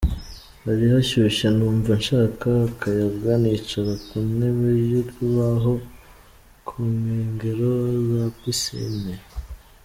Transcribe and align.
Hari 0.63 0.85
hashyushye 0.93 1.47
numva 1.57 1.91
nshaka 1.99 2.47
akayaga 2.69 3.31
nicara 3.41 3.93
ku 4.05 4.15
ntebe 4.33 4.67
y’urubaho 4.89 5.73
kunkengero 6.67 7.69
za 8.09 8.25
pisine. 8.39 9.13